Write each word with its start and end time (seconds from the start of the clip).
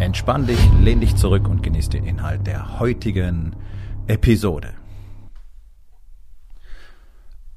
Entspann 0.00 0.46
dich, 0.46 0.58
lehn 0.80 1.02
dich 1.02 1.14
zurück 1.16 1.46
und 1.46 1.62
genieß 1.62 1.90
den 1.90 2.06
Inhalt 2.06 2.46
der 2.46 2.80
heutigen 2.80 3.54
Episode. 4.06 4.72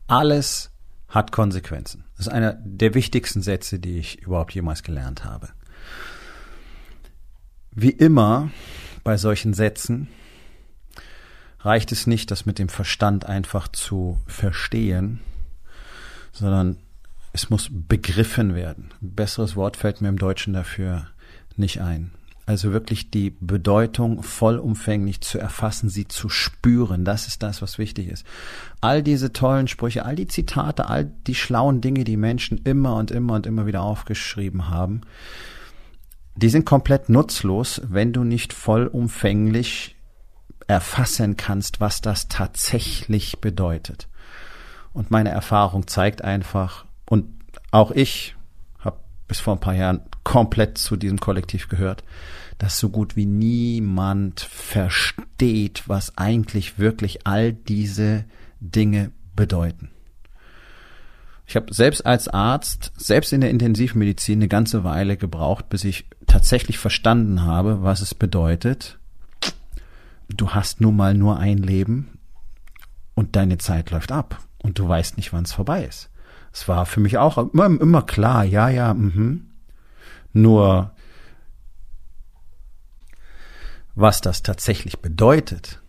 Alles 0.08 0.70
hat 1.08 1.32
Konsequenzen. 1.32 2.04
Das 2.18 2.28
ist 2.28 2.34
einer 2.34 2.56
der 2.62 2.96
wichtigsten 2.96 3.42
Sätze, 3.42 3.80
die 3.80 3.98
ich 3.98 4.20
überhaupt 4.24 4.54
jemals 4.54 4.84
gelernt 4.84 5.24
habe. 5.24 5.52
Wie 7.72 7.92
immer 7.92 8.52
bei 9.06 9.16
solchen 9.16 9.54
Sätzen 9.54 10.10
reicht 11.62 11.94
es 11.94 12.08
nicht, 12.08 12.30
das 12.30 12.46
mit 12.46 12.60
dem 12.60 12.68
Verstand 12.68 13.26
einfach 13.26 13.70
zu 13.70 14.18
verstehen, 14.28 15.22
sondern 16.34 16.76
es 17.32 17.50
muss 17.50 17.70
begriffen 17.72 18.54
werden. 18.54 18.92
Ein 19.02 19.16
besseres 19.16 19.56
Wort 19.56 19.78
fällt 19.78 20.02
mir 20.02 20.10
im 20.10 20.20
Deutschen 20.20 20.52
dafür 20.52 21.08
nicht 21.56 21.80
ein. 21.80 22.12
Also 22.46 22.74
wirklich 22.74 23.10
die 23.10 23.30
Bedeutung 23.30 24.22
vollumfänglich 24.22 25.22
zu 25.22 25.40
erfassen, 25.40 25.90
sie 25.90 26.08
zu 26.08 26.28
spüren. 26.28 27.06
Das 27.06 27.28
ist 27.28 27.42
das, 27.42 27.62
was 27.62 27.78
wichtig 27.78 28.10
ist. 28.10 28.26
All 28.82 29.02
diese 29.02 29.32
tollen 29.32 29.70
Sprüche, 29.70 30.04
all 30.04 30.16
die 30.16 30.28
Zitate, 30.28 30.90
all 30.90 31.06
die 31.06 31.36
schlauen 31.36 31.80
Dinge, 31.80 32.04
die 32.04 32.18
Menschen 32.18 32.58
immer 32.58 32.98
und 32.98 33.12
immer 33.12 33.36
und 33.36 33.48
immer 33.48 33.66
wieder 33.66 33.82
aufgeschrieben 33.82 34.70
haben, 34.70 35.02
die 36.36 36.50
sind 36.50 36.66
komplett 36.66 37.10
nutzlos, 37.10 37.82
wenn 37.86 38.12
du 38.12 38.24
nicht 38.24 38.52
vollumfänglich 38.52 39.96
erfassen 40.68 41.38
kannst, 41.38 41.80
was 41.80 42.02
das 42.02 42.28
tatsächlich 42.28 43.40
bedeutet. 43.40 44.08
Und 44.92 45.12
meine 45.12 45.30
Erfahrung 45.30 45.88
zeigt 45.88 46.24
einfach, 46.24 46.86
und 47.06 47.26
auch 47.72 47.92
ich 47.92 48.36
bis 49.34 49.40
vor 49.40 49.56
ein 49.56 49.60
paar 49.60 49.74
Jahren 49.74 50.02
komplett 50.24 50.78
zu 50.78 50.96
diesem 50.96 51.20
Kollektiv 51.20 51.68
gehört, 51.68 52.04
dass 52.60 52.78
so 52.78 52.90
gut 52.90 53.16
wie 53.16 53.26
niemand 53.26 54.42
versteht, 54.42 55.82
was 55.88 56.20
eigentlich 56.20 56.78
wirklich 56.78 57.26
all 57.26 57.52
diese 57.52 58.26
Dinge 58.60 59.12
bedeuten. 59.36 59.90
Ich 61.48 61.56
habe 61.56 61.74
selbst 61.74 62.06
als 62.06 62.28
Arzt, 62.28 62.92
selbst 62.96 63.34
in 63.34 63.42
der 63.42 63.50
Intensivmedizin 63.50 64.38
eine 64.38 64.48
ganze 64.48 64.84
Weile 64.84 65.18
gebraucht, 65.18 65.68
bis 65.68 65.84
ich 65.84 66.06
tatsächlich 66.28 66.78
verstanden 66.78 67.42
habe, 67.42 67.82
was 67.82 68.02
es 68.02 68.14
bedeutet. 68.14 69.00
Du 70.28 70.52
hast 70.52 70.80
nun 70.80 70.96
mal 70.96 71.16
nur 71.16 71.40
ein 71.40 71.58
Leben 71.58 72.20
und 73.16 73.36
deine 73.36 73.58
Zeit 73.58 73.90
läuft 73.90 74.12
ab 74.12 74.44
und 74.60 74.78
du 74.78 74.88
weißt 74.88 75.18
nicht, 75.18 75.34
wann 75.34 75.46
es 75.46 75.54
vorbei 75.54 75.86
ist. 75.86 76.12
Es 76.54 76.68
war 76.68 76.86
für 76.86 77.00
mich 77.00 77.18
auch 77.18 77.38
immer, 77.38 77.66
immer 77.66 78.04
klar, 78.04 78.44
ja, 78.46 78.70
ja, 78.70 78.94
mhm. 78.94 79.48
Nur 80.32 80.92
was 83.96 84.22
das 84.22 84.42
tatsächlich 84.42 85.00
bedeutet, 85.00 85.80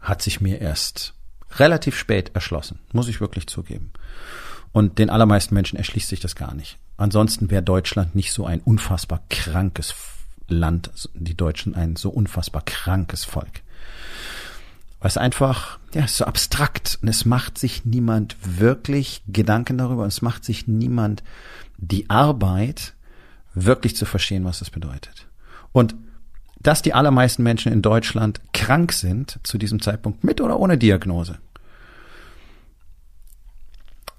hat 0.00 0.22
sich 0.22 0.40
mir 0.40 0.60
erst 0.60 1.14
relativ 1.56 1.98
spät 1.98 2.30
erschlossen, 2.34 2.78
muss 2.92 3.08
ich 3.08 3.20
wirklich 3.20 3.46
zugeben. 3.46 3.92
Und 4.72 4.98
den 4.98 5.10
allermeisten 5.10 5.54
Menschen 5.54 5.76
erschließt 5.76 6.08
sich 6.08 6.20
das 6.20 6.34
gar 6.34 6.54
nicht. 6.54 6.78
Ansonsten 6.96 7.50
wäre 7.50 7.62
Deutschland 7.62 8.14
nicht 8.14 8.32
so 8.32 8.46
ein 8.46 8.60
unfassbar 8.60 9.22
krankes 9.28 9.94
Land, 10.46 10.90
die 11.14 11.36
Deutschen 11.36 11.74
ein 11.74 11.96
so 11.96 12.10
unfassbar 12.10 12.62
krankes 12.64 13.24
Volk. 13.24 13.62
Weil 15.00 15.08
es 15.08 15.16
einfach, 15.16 15.78
ja, 15.94 16.04
ist 16.04 16.16
so 16.16 16.24
abstrakt 16.24 16.98
und 17.02 17.08
es 17.08 17.24
macht 17.24 17.58
sich 17.58 17.84
niemand 17.84 18.36
wirklich 18.42 19.22
Gedanken 19.28 19.78
darüber 19.78 20.02
und 20.02 20.08
es 20.08 20.22
macht 20.22 20.44
sich 20.44 20.66
niemand 20.66 21.22
die 21.76 22.10
Arbeit, 22.10 22.94
wirklich 23.54 23.96
zu 23.96 24.04
verstehen, 24.04 24.44
was 24.44 24.58
das 24.58 24.70
bedeutet. 24.70 25.26
Und 25.72 25.94
dass 26.60 26.82
die 26.82 26.94
allermeisten 26.94 27.42
Menschen 27.42 27.72
in 27.72 27.82
Deutschland 27.82 28.40
krank 28.52 28.92
sind 28.92 29.38
zu 29.44 29.58
diesem 29.58 29.80
Zeitpunkt 29.80 30.24
mit 30.24 30.40
oder 30.40 30.58
ohne 30.58 30.76
Diagnose, 30.76 31.38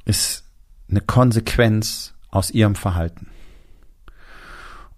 ist 0.06 0.46
eine 0.90 1.02
Konsequenz 1.02 2.14
aus 2.32 2.50
ihrem 2.52 2.76
Verhalten. 2.76 3.28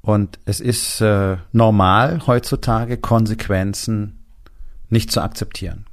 Und 0.02 0.40
es 0.46 0.60
ist 0.60 1.02
äh, 1.02 1.38
normal 1.52 2.26
heutzutage 2.26 2.98
Konsequenzen 2.98 4.21
nicht 4.92 5.12
zu 5.12 5.22
akzeptieren, 5.22 5.86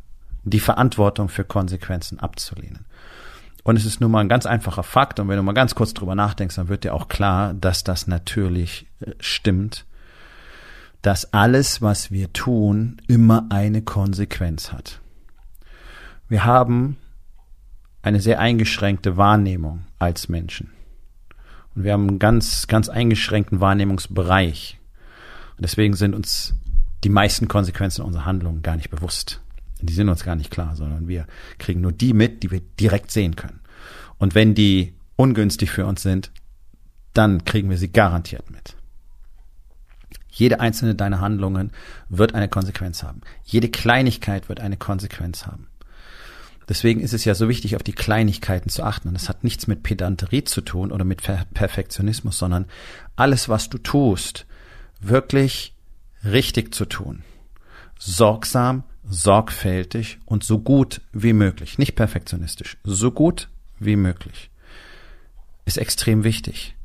die 0.44 0.60
Verantwortung 0.60 1.28
für 1.28 1.44
Konsequenzen 1.44 2.18
abzulehnen. 2.18 2.84
Und 3.64 3.76
es 3.76 3.84
ist 3.84 4.00
nun 4.00 4.10
mal 4.10 4.20
ein 4.20 4.28
ganz 4.28 4.46
einfacher 4.46 4.82
Fakt. 4.82 5.20
Und 5.20 5.28
wenn 5.28 5.36
du 5.36 5.42
mal 5.42 5.52
ganz 5.52 5.74
kurz 5.74 5.92
drüber 5.92 6.14
nachdenkst, 6.14 6.56
dann 6.56 6.68
wird 6.68 6.84
dir 6.84 6.94
auch 6.94 7.08
klar, 7.08 7.52
dass 7.52 7.84
das 7.84 8.06
natürlich 8.06 8.86
äh, 9.00 9.12
stimmt, 9.20 9.84
dass 11.02 11.32
alles, 11.32 11.82
was 11.82 12.10
wir 12.10 12.32
tun, 12.32 13.00
immer 13.08 13.46
eine 13.50 13.82
Konsequenz 13.82 14.72
hat. 14.72 15.00
Wir 16.28 16.44
haben 16.44 16.96
eine 18.02 18.20
sehr 18.20 18.38
eingeschränkte 18.40 19.16
Wahrnehmung 19.16 19.84
als 19.98 20.28
Menschen. 20.28 20.70
Und 21.74 21.84
wir 21.84 21.92
haben 21.92 22.08
einen 22.08 22.18
ganz, 22.18 22.66
ganz 22.68 22.88
eingeschränkten 22.88 23.60
Wahrnehmungsbereich. 23.60 24.78
Und 25.56 25.62
deswegen 25.62 25.94
sind 25.94 26.14
uns 26.14 26.54
die 27.04 27.08
meisten 27.08 27.48
Konsequenzen 27.48 28.02
unserer 28.02 28.24
Handlungen 28.24 28.62
gar 28.62 28.76
nicht 28.76 28.90
bewusst. 28.90 29.40
Die 29.80 29.92
sind 29.92 30.08
uns 30.08 30.24
gar 30.24 30.34
nicht 30.34 30.50
klar, 30.50 30.74
sondern 30.74 31.06
wir 31.06 31.26
kriegen 31.58 31.80
nur 31.80 31.92
die 31.92 32.12
mit, 32.12 32.42
die 32.42 32.50
wir 32.50 32.60
direkt 32.80 33.10
sehen 33.10 33.36
können. 33.36 33.60
Und 34.18 34.34
wenn 34.34 34.54
die 34.54 34.94
ungünstig 35.16 35.70
für 35.70 35.86
uns 35.86 36.02
sind, 36.02 36.32
dann 37.14 37.44
kriegen 37.44 37.70
wir 37.70 37.78
sie 37.78 37.92
garantiert 37.92 38.50
mit. 38.50 38.76
Jede 40.30 40.60
einzelne 40.60 40.94
deiner 40.94 41.20
Handlungen 41.20 41.72
wird 42.08 42.34
eine 42.34 42.48
Konsequenz 42.48 43.02
haben. 43.02 43.22
Jede 43.44 43.68
Kleinigkeit 43.68 44.48
wird 44.48 44.60
eine 44.60 44.76
Konsequenz 44.76 45.46
haben. 45.46 45.68
Deswegen 46.68 47.00
ist 47.00 47.14
es 47.14 47.24
ja 47.24 47.34
so 47.34 47.48
wichtig, 47.48 47.76
auf 47.76 47.82
die 47.82 47.94
Kleinigkeiten 47.94 48.68
zu 48.68 48.82
achten. 48.82 49.08
Und 49.08 49.14
das 49.14 49.28
hat 49.28 49.42
nichts 49.42 49.66
mit 49.66 49.82
Pedanterie 49.82 50.44
zu 50.44 50.60
tun 50.60 50.92
oder 50.92 51.04
mit 51.04 51.22
Perfektionismus, 51.22 52.38
sondern 52.38 52.66
alles, 53.16 53.48
was 53.48 53.70
du 53.70 53.78
tust, 53.78 54.46
wirklich 55.00 55.74
richtig 56.24 56.74
zu 56.74 56.84
tun. 56.84 57.22
Sorgsam, 57.98 58.84
sorgfältig 59.08 60.18
und 60.24 60.44
so 60.44 60.58
gut 60.58 61.00
wie 61.12 61.32
möglich. 61.32 61.78
Nicht 61.78 61.96
perfektionistisch. 61.96 62.76
So 62.84 63.10
gut 63.10 63.48
wie 63.78 63.96
möglich. 63.96 64.50
Ist 65.64 65.78
extrem 65.78 66.24
wichtig. 66.24 66.76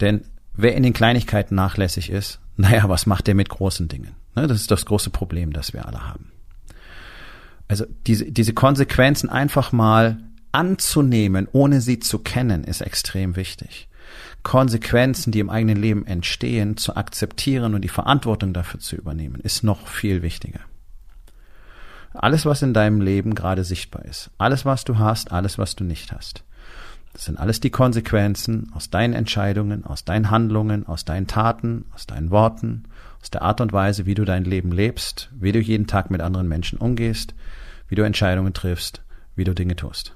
Denn 0.00 0.24
wer 0.54 0.74
in 0.74 0.82
den 0.82 0.92
Kleinigkeiten 0.92 1.54
nachlässig 1.54 2.10
ist, 2.10 2.40
naja, 2.56 2.88
was 2.88 3.06
macht 3.06 3.26
der 3.26 3.34
mit 3.34 3.48
großen 3.48 3.88
Dingen? 3.88 4.14
Ne, 4.36 4.46
das 4.46 4.60
ist 4.60 4.70
das 4.70 4.86
große 4.86 5.10
Problem, 5.10 5.52
das 5.52 5.72
wir 5.72 5.86
alle 5.86 6.06
haben. 6.06 6.30
Also 7.68 7.84
diese, 8.06 8.30
diese 8.30 8.52
Konsequenzen 8.52 9.28
einfach 9.28 9.72
mal 9.72 10.18
anzunehmen, 10.52 11.48
ohne 11.52 11.80
sie 11.80 12.00
zu 12.00 12.18
kennen, 12.18 12.64
ist 12.64 12.80
extrem 12.80 13.36
wichtig. 13.36 13.88
Konsequenzen, 14.42 15.32
die 15.32 15.40
im 15.40 15.50
eigenen 15.50 15.76
Leben 15.76 16.06
entstehen, 16.06 16.76
zu 16.76 16.96
akzeptieren 16.96 17.74
und 17.74 17.82
die 17.82 17.88
Verantwortung 17.88 18.52
dafür 18.52 18.80
zu 18.80 18.96
übernehmen, 18.96 19.40
ist 19.40 19.62
noch 19.62 19.86
viel 19.86 20.22
wichtiger. 20.22 20.60
Alles, 22.12 22.44
was 22.46 22.62
in 22.62 22.74
deinem 22.74 23.00
Leben 23.00 23.34
gerade 23.34 23.64
sichtbar 23.64 24.04
ist, 24.04 24.30
alles, 24.38 24.64
was 24.64 24.84
du 24.84 24.98
hast, 24.98 25.30
alles, 25.30 25.58
was 25.58 25.76
du 25.76 25.84
nicht 25.84 26.12
hast, 26.12 26.44
das 27.12 27.24
sind 27.24 27.38
alles 27.38 27.60
die 27.60 27.70
Konsequenzen 27.70 28.70
aus 28.72 28.90
deinen 28.90 29.14
Entscheidungen, 29.14 29.84
aus 29.84 30.04
deinen 30.04 30.30
Handlungen, 30.30 30.86
aus 30.86 31.04
deinen 31.04 31.26
Taten, 31.26 31.84
aus 31.92 32.06
deinen 32.06 32.30
Worten, 32.30 32.84
aus 33.20 33.30
der 33.30 33.42
Art 33.42 33.60
und 33.60 33.72
Weise, 33.72 34.06
wie 34.06 34.14
du 34.14 34.24
dein 34.24 34.44
Leben 34.44 34.70
lebst, 34.70 35.30
wie 35.32 35.52
du 35.52 35.58
jeden 35.58 35.86
Tag 35.86 36.10
mit 36.10 36.20
anderen 36.20 36.48
Menschen 36.48 36.78
umgehst, 36.78 37.34
wie 37.88 37.96
du 37.96 38.02
Entscheidungen 38.02 38.54
triffst, 38.54 39.02
wie 39.34 39.44
du 39.44 39.54
Dinge 39.54 39.76
tust. 39.76 40.14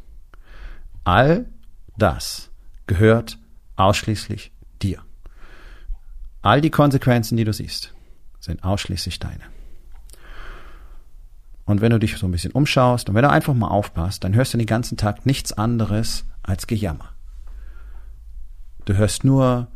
All 1.03 1.47
das 1.99 2.50
gehört 2.87 3.38
ausschließlich 3.76 4.53
dir. 4.82 5.00
All 6.43 6.61
die 6.61 6.71
Konsequenzen, 6.71 7.37
die 7.37 7.44
du 7.44 7.53
siehst, 7.53 7.94
sind 8.41 8.62
ausschließlich 8.62 9.19
deine. 9.19 9.44
Und 11.65 11.81
wenn 11.81 11.91
du 11.91 11.99
dich 11.99 12.19
so 12.19 12.26
ein 12.26 12.31
bisschen 12.31 12.53
umschaust 12.53 13.09
und 13.09 13.15
wenn 13.15 13.23
du 13.23 13.31
einfach 13.31 13.55
mal 13.55 13.69
aufpasst, 13.69 14.25
dann 14.25 14.35
hörst 14.35 14.53
du 14.53 14.59
den 14.59 14.67
ganzen 14.67 14.99
Tag 14.99 15.25
nichts 15.25 15.53
anderes 15.53 16.26
als 16.43 16.67
Gejammer. 16.67 17.11
Du 18.85 18.94
hörst 18.94 19.25
nur 19.25 19.69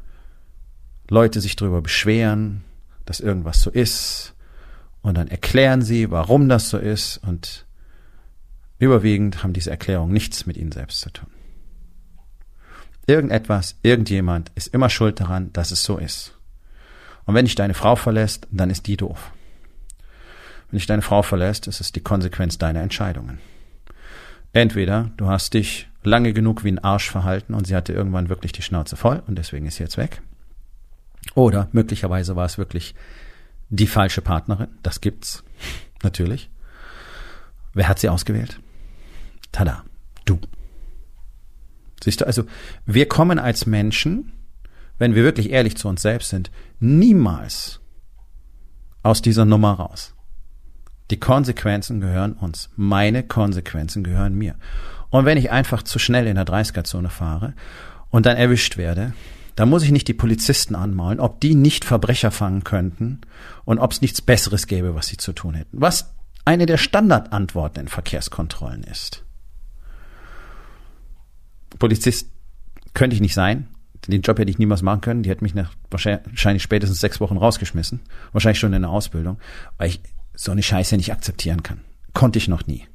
Leute 1.09 1.41
sich 1.41 1.57
darüber 1.57 1.81
beschweren, 1.81 2.65
dass 3.07 3.21
irgendwas 3.21 3.63
so 3.63 3.71
ist 3.71 4.35
und 5.01 5.17
dann 5.17 5.29
erklären 5.29 5.81
sie, 5.81 6.11
warum 6.11 6.51
das 6.51 6.69
so 6.69 6.77
ist 6.77 7.17
und 7.19 7.65
überwiegend 8.79 9.43
haben 9.43 9.55
diese 9.55 9.71
Erklärungen 9.71 10.13
nichts 10.13 10.45
mit 10.45 10.59
ihnen 10.59 10.73
selbst 10.73 11.01
zu 11.01 11.11
tun. 11.11 11.31
Irgendetwas, 13.09 13.75
irgendjemand 13.83 14.53
ist 14.55 14.69
immer 14.69 14.91
schuld 14.91 15.19
daran, 15.19 15.51
dass 15.55 15.71
es 15.71 15.83
so 15.83 15.97
ist. 15.97 16.37
Und 17.25 17.35
wenn 17.35 17.47
dich 17.47 17.55
deine 17.55 17.73
Frau 17.73 17.97
verlässt, 17.97 18.47
dann 18.51 18.69
ist 18.69 18.87
die 18.87 18.99
doof. 18.99 19.33
Wenn 20.71 20.79
dich 20.79 20.87
deine 20.87 21.01
Frau 21.01 21.23
verlässt, 21.23 21.67
ist 21.69 21.81
es 21.81 21.91
die 21.91 22.03
Konsequenz 22.03 22.59
deiner 22.59 22.83
Entscheidungen. 22.83 23.39
Entweder 24.53 25.11
du 25.17 25.29
hast 25.29 25.55
dich 25.55 25.89
lange 26.03 26.35
genug 26.35 26.65
wie 26.65 26.71
ein 26.71 26.85
Arsch 26.85 27.11
verhalten 27.11 27.55
und 27.55 27.67
sie 27.67 27.75
hatte 27.75 27.95
irgendwann 27.95 28.29
wirklich 28.29 28.53
die 28.53 28.63
Schnauze 28.63 28.97
voll 28.97 29.23
und 29.27 29.37
deswegen 29.37 29.65
ist 29.65 29.77
sie 29.77 29.85
jetzt 29.85 29.97
weg. 29.97 30.21
Oder 31.35 31.69
möglicherweise 31.73 32.37
war 32.37 32.45
es 32.45 32.59
wirklich 32.59 32.95
die 33.71 33.87
falsche 33.87 34.21
Partnerin. 34.21 34.69
Das 34.83 35.01
gibt's 35.01 35.45
natürlich. 36.03 36.51
Wer 37.73 37.89
hat 37.89 38.01
sie 38.01 38.11
ausgewählt? 38.11 38.61
Tada. 39.51 39.85
Siehst 42.03 42.21
du, 42.21 42.27
also 42.27 42.45
wir 42.87 43.09
kommen 43.09 43.39
als 43.39 43.67
Menschen, 43.67 44.33
wenn 44.99 45.15
wir 45.15 45.25
wirklich 45.25 45.51
ehrlich 45.51 45.77
zu 45.77 45.89
uns 45.89 46.03
selbst 46.03 46.29
sind, 46.29 46.51
niemals 46.81 47.81
aus 49.03 49.23
dieser 49.23 49.45
Nummer 49.45 49.73
raus. 49.73 50.15
Die 51.11 51.21
Konsequenzen 51.21 52.01
gehören 52.01 52.35
uns. 52.35 52.71
Meine 52.77 53.23
Konsequenzen 53.23 54.05
gehören 54.05 54.35
mir. 54.35 54.57
Und 55.11 55.25
wenn 55.25 55.39
ich 55.39 55.51
einfach 55.51 55.83
zu 55.83 55.99
schnell 55.99 56.27
in 56.27 56.35
der 56.35 56.45
30er-Zone 56.45 57.09
fahre 57.09 57.55
und 58.11 58.27
dann 58.27 58.37
erwischt 58.37 58.77
werde, 58.77 59.15
dann 59.57 59.71
muss 59.71 59.83
ich 59.83 59.91
nicht 59.91 60.07
die 60.07 60.15
Polizisten 60.15 60.75
anmalen, 60.75 61.19
ob 61.19 61.41
die 61.41 61.55
nicht 61.55 61.85
Verbrecher 61.85 62.31
fangen 62.31 62.63
könnten 62.63 63.23
und 63.65 63.79
ob 63.79 63.93
es 63.93 64.03
nichts 64.03 64.21
Besseres 64.21 64.67
gäbe, 64.67 64.95
was 64.95 65.09
sie 65.09 65.17
zu 65.17 65.33
tun 65.33 65.55
hätten. 65.55 65.81
Was 65.81 66.15
eine 66.45 66.67
der 66.67 66.77
Standardantworten 66.77 67.81
in 67.81 67.89
Verkehrskontrollen 67.89 68.85
ist. 68.85 69.25
Polizist 71.79 72.31
könnte 72.95 73.15
ich 73.15 73.21
nicht 73.21 73.35
sein. 73.35 73.69
Den 74.07 74.23
Job 74.23 74.39
hätte 74.39 74.51
ich 74.51 74.59
niemals 74.59 74.83
machen 74.83 75.01
können. 75.01 75.23
Die 75.23 75.31
hätte 75.31 75.45
mich 75.45 75.55
nach 75.55 75.75
wahrscheinlich 75.91 76.63
spätestens 76.63 77.01
sechs 77.01 77.21
Wochen 77.21 77.37
rausgeschmissen. 77.37 78.01
Wahrscheinlich 78.33 78.59
schon 78.59 78.73
in 78.73 78.83
der 78.83 78.91
Ausbildung, 78.91 79.39
weil 79.77 79.89
ich 79.89 80.01
so 80.35 80.53
eine 80.53 80.63
Scheiße 80.63 80.97
nicht 80.97 81.13
akzeptieren 81.13 81.63
kann. 81.63 81.81
Konnte 82.15 82.39
ich 82.39 82.49
noch 82.49 82.67
nie. 82.67 82.87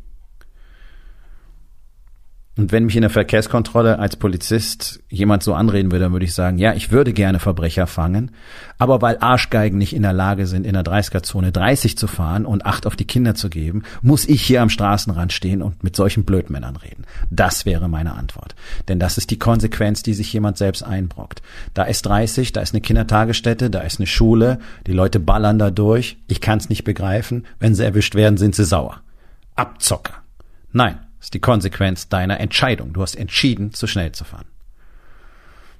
Und 2.55 2.71
wenn 2.71 2.85
mich 2.85 2.95
in 2.95 3.01
der 3.01 3.09
Verkehrskontrolle 3.09 3.97
als 3.97 4.15
Polizist 4.15 5.01
jemand 5.09 5.41
so 5.41 5.55
anreden 5.55 5.91
würde, 5.91 6.05
dann 6.05 6.11
würde 6.11 6.25
ich 6.25 6.35
sagen, 6.35 6.59
ja, 6.59 6.73
ich 6.73 6.91
würde 6.91 7.11
gerne 7.11 7.39
Verbrecher 7.39 7.87
fangen, 7.87 8.29
aber 8.77 9.01
weil 9.01 9.17
Arschgeigen 9.19 9.79
nicht 9.79 9.95
in 9.95 10.03
der 10.03 10.13
Lage 10.13 10.45
sind, 10.45 10.67
in 10.67 10.73
der 10.73 10.83
30er-Zone 10.83 11.51
30 11.51 11.97
zu 11.97 12.05
fahren 12.05 12.45
und 12.45 12.63
Acht 12.67 12.85
auf 12.85 12.95
die 12.95 13.07
Kinder 13.07 13.33
zu 13.33 13.49
geben, 13.49 13.81
muss 14.03 14.25
ich 14.25 14.43
hier 14.43 14.61
am 14.61 14.69
Straßenrand 14.69 15.33
stehen 15.33 15.63
und 15.63 15.83
mit 15.83 15.95
solchen 15.95 16.25
Blödmännern 16.25 16.75
reden. 16.75 17.05
Das 17.31 17.65
wäre 17.65 17.89
meine 17.89 18.13
Antwort. 18.13 18.53
Denn 18.87 18.99
das 18.99 19.17
ist 19.17 19.31
die 19.31 19.39
Konsequenz, 19.39 20.03
die 20.03 20.13
sich 20.13 20.31
jemand 20.31 20.57
selbst 20.57 20.83
einbrockt. 20.83 21.41
Da 21.73 21.83
ist 21.83 22.03
30, 22.03 22.51
da 22.51 22.61
ist 22.61 22.75
eine 22.75 22.81
Kindertagesstätte, 22.81 23.71
da 23.71 23.79
ist 23.79 23.99
eine 23.99 24.07
Schule, 24.07 24.59
die 24.85 24.93
Leute 24.93 25.19
ballern 25.19 25.57
da 25.57 25.71
durch. 25.71 26.17
Ich 26.27 26.39
kann 26.39 26.59
es 26.59 26.69
nicht 26.69 26.83
begreifen. 26.83 27.45
Wenn 27.59 27.73
sie 27.73 27.83
erwischt 27.83 28.13
werden, 28.13 28.37
sind 28.37 28.53
sie 28.53 28.65
sauer. 28.65 29.01
Abzocker. 29.55 30.13
Nein, 30.71 30.99
das 31.23 31.27
ist 31.27 31.35
die 31.35 31.39
Konsequenz 31.39 32.09
deiner 32.09 32.41
Entscheidung. 32.41 32.91
Du 32.91 33.01
hast 33.01 33.15
entschieden, 33.15 33.71
zu 33.71 33.87
schnell 33.87 34.11
zu 34.11 34.25
fahren. 34.25 34.43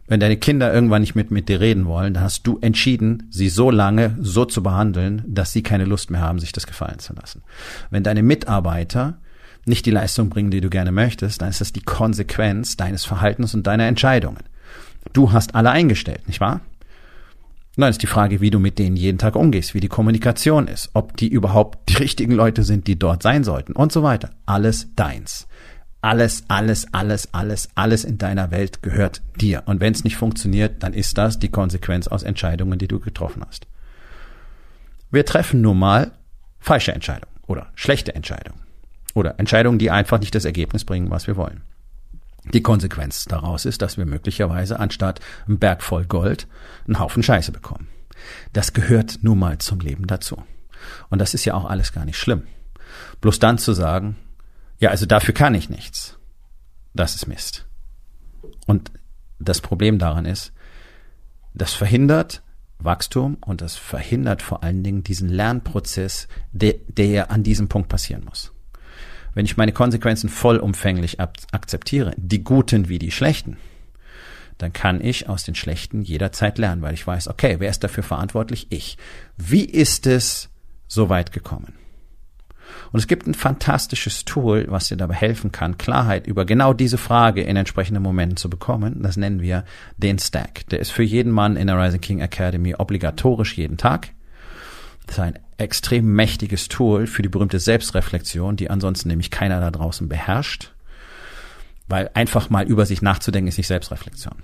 Wenn 0.07 0.21
deine 0.21 0.37
Kinder 0.37 0.73
irgendwann 0.73 1.01
nicht 1.01 1.15
mit, 1.15 1.31
mit 1.31 1.49
dir 1.49 1.59
reden 1.59 1.85
wollen, 1.85 2.13
dann 2.13 2.23
hast 2.23 2.47
du 2.47 2.59
entschieden, 2.61 3.27
sie 3.29 3.49
so 3.49 3.69
lange 3.69 4.15
so 4.21 4.45
zu 4.45 4.63
behandeln, 4.63 5.21
dass 5.27 5.51
sie 5.51 5.61
keine 5.61 5.83
Lust 5.83 6.11
mehr 6.11 6.21
haben, 6.21 6.39
sich 6.39 6.53
das 6.53 6.65
gefallen 6.65 6.99
zu 6.99 7.11
lassen. 7.13 7.43
Wenn 7.89 8.03
deine 8.03 8.23
Mitarbeiter 8.23 9.17
nicht 9.65 9.85
die 9.85 9.91
Leistung 9.91 10.29
bringen, 10.29 10.49
die 10.49 10.61
du 10.61 10.69
gerne 10.69 10.93
möchtest, 10.93 11.41
dann 11.41 11.49
ist 11.49 11.59
das 11.59 11.73
die 11.73 11.83
Konsequenz 11.83 12.77
deines 12.77 13.03
Verhaltens 13.03 13.53
und 13.53 13.67
deiner 13.67 13.87
Entscheidungen. 13.87 14.43
Du 15.11 15.33
hast 15.33 15.55
alle 15.55 15.71
eingestellt, 15.71 16.25
nicht 16.25 16.39
wahr? 16.39 16.61
Dann 17.75 17.89
ist 17.89 18.03
die 18.03 18.07
Frage, 18.07 18.39
wie 18.39 18.51
du 18.51 18.59
mit 18.59 18.77
denen 18.77 18.95
jeden 18.95 19.17
Tag 19.17 19.35
umgehst, 19.35 19.73
wie 19.73 19.79
die 19.79 19.87
Kommunikation 19.87 20.67
ist, 20.67 20.91
ob 20.93 21.17
die 21.17 21.27
überhaupt 21.27 21.89
die 21.89 21.95
richtigen 21.95 22.33
Leute 22.33 22.63
sind, 22.63 22.85
die 22.85 22.99
dort 22.99 23.23
sein 23.23 23.43
sollten 23.43 23.73
und 23.73 23.91
so 23.91 24.03
weiter. 24.03 24.29
Alles 24.45 24.89
deins. 24.95 25.47
Alles, 26.01 26.43
alles, 26.49 26.93
alles, 26.93 27.33
alles, 27.33 27.69
alles 27.75 28.03
in 28.03 28.17
deiner 28.17 28.51
Welt 28.51 28.83
gehört 28.83 29.21
dir. 29.39 29.63
Und 29.65 29.79
wenn 29.79 29.93
es 29.93 30.03
nicht 30.03 30.17
funktioniert, 30.17 30.83
dann 30.83 30.93
ist 30.93 31.17
das 31.17 31.39
die 31.39 31.49
Konsequenz 31.49 32.07
aus 32.07 32.23
Entscheidungen, 32.23 32.77
die 32.77 32.89
du 32.89 32.99
getroffen 32.99 33.43
hast. 33.47 33.67
Wir 35.09 35.25
treffen 35.25 35.61
nun 35.61 35.79
mal 35.79 36.11
falsche 36.59 36.91
Entscheidungen 36.91 37.33
oder 37.47 37.71
schlechte 37.73 38.13
Entscheidungen 38.13 38.59
oder 39.13 39.39
Entscheidungen, 39.39 39.79
die 39.79 39.91
einfach 39.91 40.19
nicht 40.19 40.35
das 40.35 40.45
Ergebnis 40.45 40.85
bringen, 40.85 41.09
was 41.09 41.25
wir 41.25 41.37
wollen. 41.37 41.61
Die 42.51 42.61
Konsequenz 42.61 43.25
daraus 43.25 43.65
ist, 43.65 43.81
dass 43.81 43.97
wir 43.97 44.05
möglicherweise 44.05 44.79
anstatt 44.79 45.21
einen 45.47 45.59
Berg 45.59 45.81
voll 45.81 46.05
Gold 46.05 46.47
einen 46.85 46.99
Haufen 46.99 47.23
Scheiße 47.23 47.51
bekommen. 47.51 47.87
Das 48.51 48.73
gehört 48.73 49.19
nun 49.21 49.39
mal 49.39 49.57
zum 49.59 49.79
Leben 49.79 50.07
dazu. 50.07 50.41
Und 51.09 51.19
das 51.19 51.33
ist 51.33 51.45
ja 51.45 51.53
auch 51.53 51.65
alles 51.65 51.93
gar 51.93 52.05
nicht 52.05 52.17
schlimm. 52.17 52.43
Bloß 53.21 53.39
dann 53.39 53.57
zu 53.57 53.73
sagen, 53.73 54.17
ja, 54.79 54.89
also 54.89 55.05
dafür 55.05 55.33
kann 55.33 55.55
ich 55.55 55.69
nichts. 55.69 56.17
Das 56.93 57.15
ist 57.15 57.27
Mist. 57.27 57.65
Und 58.67 58.91
das 59.39 59.61
Problem 59.61 59.97
daran 59.97 60.25
ist, 60.25 60.51
das 61.53 61.73
verhindert 61.73 62.43
Wachstum 62.79 63.37
und 63.41 63.61
das 63.61 63.75
verhindert 63.75 64.41
vor 64.41 64.63
allen 64.63 64.83
Dingen 64.83 65.03
diesen 65.03 65.29
Lernprozess, 65.29 66.27
der, 66.51 66.75
der 66.87 67.31
an 67.31 67.43
diesem 67.43 67.69
Punkt 67.69 67.89
passieren 67.89 68.25
muss. 68.25 68.52
Wenn 69.33 69.45
ich 69.45 69.57
meine 69.57 69.71
Konsequenzen 69.71 70.29
vollumfänglich 70.29 71.19
akzeptiere, 71.19 72.13
die 72.17 72.43
guten 72.43 72.89
wie 72.89 72.99
die 72.99 73.11
schlechten, 73.11 73.57
dann 74.57 74.73
kann 74.73 75.01
ich 75.01 75.27
aus 75.27 75.43
den 75.43 75.55
schlechten 75.55 76.01
jederzeit 76.01 76.57
lernen, 76.57 76.81
weil 76.81 76.93
ich 76.93 77.05
weiß, 77.05 77.27
okay, 77.27 77.55
wer 77.59 77.69
ist 77.69 77.83
dafür 77.83 78.03
verantwortlich? 78.03 78.67
Ich. 78.69 78.97
Wie 79.37 79.65
ist 79.65 80.05
es 80.07 80.49
so 80.87 81.09
weit 81.09 81.31
gekommen? 81.31 81.73
Und 82.91 82.99
es 82.99 83.07
gibt 83.07 83.27
ein 83.27 83.33
fantastisches 83.33 84.25
Tool, 84.25 84.65
was 84.69 84.87
dir 84.87 84.97
dabei 84.97 85.15
helfen 85.15 85.51
kann, 85.51 85.77
Klarheit 85.77 86.27
über 86.27 86.45
genau 86.45 86.73
diese 86.73 86.97
Frage 86.97 87.41
in 87.41 87.55
entsprechenden 87.55 88.03
Momenten 88.03 88.37
zu 88.37 88.49
bekommen. 88.49 89.01
Das 89.01 89.17
nennen 89.17 89.41
wir 89.41 89.65
den 89.97 90.19
Stack. 90.19 90.67
Der 90.69 90.79
ist 90.79 90.91
für 90.91 91.03
jeden 91.03 91.31
Mann 91.31 91.55
in 91.55 91.67
der 91.67 91.79
Rising 91.79 92.01
King 92.01 92.19
Academy 92.19 92.75
obligatorisch 92.75 93.57
jeden 93.57 93.77
Tag. 93.77 94.09
Das 95.05 95.17
ist 95.17 95.19
ein 95.19 95.39
extrem 95.57 96.13
mächtiges 96.13 96.67
Tool 96.67 97.07
für 97.07 97.21
die 97.21 97.29
berühmte 97.29 97.59
Selbstreflexion, 97.59 98.55
die 98.55 98.69
ansonsten 98.69 99.09
nämlich 99.09 99.31
keiner 99.31 99.59
da 99.59 99.71
draußen 99.71 100.07
beherrscht. 100.07 100.73
Weil 101.87 102.09
einfach 102.13 102.49
mal 102.49 102.65
über 102.65 102.85
sich 102.85 103.01
nachzudenken 103.01 103.49
ist 103.49 103.57
nicht 103.57 103.67
Selbstreflexion. 103.67 104.35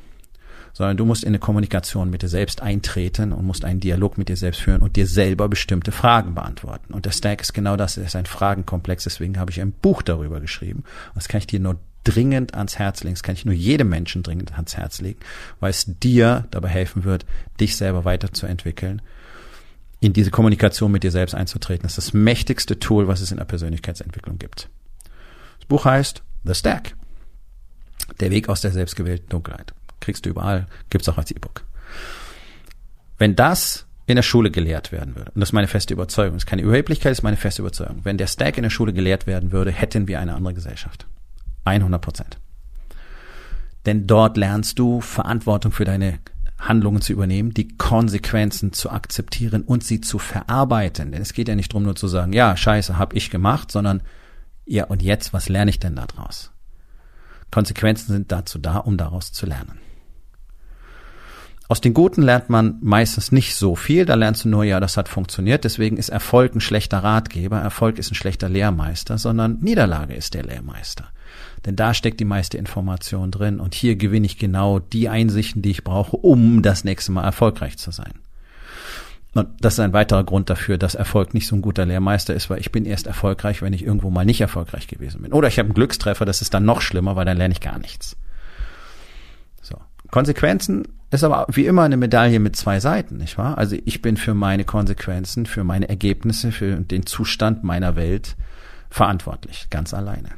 Sondern 0.73 0.97
du 0.97 1.05
musst 1.05 1.23
in 1.23 1.29
eine 1.29 1.39
Kommunikation 1.39 2.09
mit 2.09 2.21
dir 2.21 2.27
selbst 2.27 2.61
eintreten 2.61 3.33
und 3.33 3.45
musst 3.45 3.65
einen 3.65 3.79
Dialog 3.79 4.17
mit 4.17 4.29
dir 4.29 4.37
selbst 4.37 4.61
führen 4.61 4.81
und 4.81 4.97
dir 4.97 5.07
selber 5.07 5.49
bestimmte 5.49 5.91
Fragen 5.91 6.35
beantworten. 6.35 6.93
Und 6.93 7.05
der 7.05 7.11
Stack 7.11 7.41
ist 7.41 7.53
genau 7.53 7.75
das, 7.75 7.97
es 7.97 8.07
ist 8.07 8.15
ein 8.15 8.25
Fragenkomplex, 8.25 9.05
deswegen 9.05 9.39
habe 9.39 9.51
ich 9.51 9.61
ein 9.61 9.71
Buch 9.71 10.01
darüber 10.01 10.39
geschrieben. 10.39 10.83
Das 11.15 11.27
kann 11.27 11.39
ich 11.39 11.47
dir 11.47 11.59
nur 11.59 11.79
dringend 12.03 12.53
ans 12.53 12.77
Herz 12.77 13.03
legen, 13.03 13.15
das 13.15 13.23
kann 13.23 13.35
ich 13.35 13.45
nur 13.45 13.55
jedem 13.55 13.89
Menschen 13.89 14.23
dringend 14.23 14.53
ans 14.53 14.77
Herz 14.77 15.01
legen, 15.01 15.19
weil 15.59 15.71
es 15.71 15.85
dir 15.85 16.45
dabei 16.51 16.69
helfen 16.69 17.03
wird, 17.03 17.25
dich 17.59 17.75
selber 17.75 18.05
weiterzuentwickeln 18.05 19.01
in 19.99 20.13
diese 20.13 20.31
Kommunikation 20.31 20.91
mit 20.91 21.03
dir 21.03 21.11
selbst 21.11 21.35
einzutreten. 21.35 21.83
Das 21.83 21.97
ist 21.97 22.07
das 22.07 22.13
mächtigste 22.13 22.79
Tool, 22.79 23.07
was 23.07 23.21
es 23.21 23.31
in 23.31 23.37
der 23.37 23.45
Persönlichkeitsentwicklung 23.45 24.37
gibt. 24.37 24.69
Das 25.59 25.67
Buch 25.67 25.85
heißt 25.85 26.23
The 26.43 26.55
Stack. 26.55 26.95
Der 28.19 28.31
Weg 28.31 28.49
aus 28.49 28.61
der 28.61 28.71
selbstgewählten 28.71 29.29
Dunkelheit. 29.29 29.73
Kriegst 29.99 30.25
du 30.25 30.29
überall, 30.29 30.67
gibt's 30.89 31.09
auch 31.09 31.17
als 31.17 31.31
E-Book. 31.31 31.65
Wenn 33.17 33.35
das 33.35 33.85
in 34.07 34.15
der 34.15 34.23
Schule 34.23 34.49
gelehrt 34.49 34.91
werden 34.91 35.15
würde, 35.15 35.31
und 35.31 35.41
das 35.41 35.49
ist 35.49 35.53
meine 35.53 35.67
feste 35.67 35.93
Überzeugung, 35.93 36.35
das 36.35 36.43
ist 36.43 36.49
keine 36.49 36.61
Überheblichkeit, 36.61 37.11
das 37.11 37.19
ist 37.19 37.23
meine 37.23 37.37
feste 37.37 37.61
Überzeugung, 37.61 37.99
wenn 38.03 38.17
der 38.17 38.27
Stack 38.27 38.57
in 38.57 38.63
der 38.63 38.69
Schule 38.69 38.93
gelehrt 38.93 39.27
werden 39.27 39.51
würde, 39.51 39.71
hätten 39.71 40.07
wir 40.07 40.19
eine 40.19 40.33
andere 40.33 40.53
Gesellschaft. 40.53 41.05
100 41.65 42.01
Prozent. 42.01 42.39
Denn 43.85 44.07
dort 44.07 44.37
lernst 44.37 44.79
du 44.79 45.01
Verantwortung 45.01 45.71
für 45.71 45.85
deine 45.85 46.19
Handlungen 46.59 47.01
zu 47.01 47.13
übernehmen, 47.13 47.53
die 47.53 47.69
Konsequenzen 47.77 48.73
zu 48.73 48.89
akzeptieren 48.89 49.63
und 49.63 49.83
sie 49.83 50.01
zu 50.01 50.19
verarbeiten. 50.19 51.11
Denn 51.11 51.21
es 51.21 51.33
geht 51.33 51.47
ja 51.47 51.55
nicht 51.55 51.71
darum, 51.71 51.83
nur 51.83 51.95
zu 51.95 52.07
sagen, 52.07 52.33
ja, 52.33 52.55
scheiße, 52.55 52.97
hab 52.97 53.15
ich 53.15 53.29
gemacht, 53.29 53.71
sondern 53.71 54.03
ja, 54.65 54.85
und 54.85 55.01
jetzt, 55.01 55.33
was 55.33 55.49
lerne 55.49 55.71
ich 55.71 55.79
denn 55.79 55.95
daraus? 55.95 56.51
Konsequenzen 57.49 58.13
sind 58.13 58.31
dazu 58.31 58.59
da, 58.59 58.77
um 58.77 58.97
daraus 58.97 59.31
zu 59.31 59.45
lernen. 59.45 59.79
Aus 61.67 61.81
den 61.81 61.93
Guten 61.93 62.23
lernt 62.23 62.49
man 62.49 62.77
meistens 62.81 63.31
nicht 63.31 63.55
so 63.55 63.75
viel, 63.75 64.05
da 64.05 64.15
lernst 64.15 64.43
du 64.43 64.49
nur, 64.49 64.63
ja, 64.63 64.79
das 64.79 64.97
hat 64.97 65.07
funktioniert, 65.07 65.63
deswegen 65.63 65.97
ist 65.97 66.09
Erfolg 66.09 66.55
ein 66.55 66.61
schlechter 66.61 66.99
Ratgeber, 66.99 67.59
Erfolg 67.59 67.99
ist 67.99 68.11
ein 68.11 68.15
schlechter 68.15 68.49
Lehrmeister, 68.49 69.19
sondern 69.19 69.59
Niederlage 69.59 70.15
ist 70.15 70.33
der 70.33 70.43
Lehrmeister. 70.43 71.09
Denn 71.65 71.75
da 71.75 71.93
steckt 71.93 72.19
die 72.19 72.25
meiste 72.25 72.57
Information 72.57 73.31
drin 73.31 73.59
und 73.59 73.75
hier 73.75 73.95
gewinne 73.95 74.25
ich 74.25 74.37
genau 74.37 74.79
die 74.79 75.09
Einsichten, 75.09 75.61
die 75.61 75.71
ich 75.71 75.83
brauche, 75.83 76.15
um 76.15 76.61
das 76.61 76.83
nächste 76.83 77.11
Mal 77.11 77.23
erfolgreich 77.23 77.77
zu 77.77 77.91
sein. 77.91 78.13
Und 79.33 79.47
das 79.59 79.73
ist 79.73 79.79
ein 79.79 79.93
weiterer 79.93 80.23
Grund 80.23 80.49
dafür, 80.49 80.77
dass 80.77 80.95
Erfolg 80.95 81.33
nicht 81.33 81.45
so 81.47 81.55
ein 81.55 81.61
guter 81.61 81.85
Lehrmeister 81.85 82.33
ist, 82.33 82.49
weil 82.49 82.59
ich 82.59 82.71
bin 82.71 82.85
erst 82.85 83.05
erfolgreich, 83.05 83.61
wenn 83.61 83.73
ich 83.73 83.85
irgendwo 83.85 84.09
mal 84.09 84.25
nicht 84.25 84.41
erfolgreich 84.41 84.87
gewesen 84.87 85.21
bin. 85.21 85.33
Oder 85.33 85.47
ich 85.47 85.59
habe 85.59 85.67
einen 85.67 85.75
Glückstreffer, 85.75 86.25
das 86.25 86.41
ist 86.41 86.53
dann 86.53 86.65
noch 86.65 86.81
schlimmer, 86.81 87.15
weil 87.15 87.25
dann 87.25 87.37
lerne 87.37 87.51
ich 87.51 87.61
gar 87.61 87.77
nichts. 87.77 88.17
So. 89.61 89.77
Konsequenzen 90.09 90.87
ist 91.11 91.23
aber 91.23 91.45
wie 91.51 91.67
immer 91.67 91.83
eine 91.83 91.97
Medaille 91.97 92.39
mit 92.39 92.55
zwei 92.55 92.79
Seiten, 92.79 93.17
nicht 93.17 93.37
wahr? 93.37 93.57
Also 93.57 93.75
ich 93.85 94.01
bin 94.01 94.17
für 94.17 94.33
meine 94.33 94.63
Konsequenzen, 94.63 95.45
für 95.45 95.63
meine 95.63 95.89
Ergebnisse, 95.89 96.51
für 96.51 96.77
den 96.77 97.05
Zustand 97.05 97.63
meiner 97.63 97.95
Welt 97.95 98.35
verantwortlich, 98.89 99.67
ganz 99.69 99.93
alleine. 99.93 100.29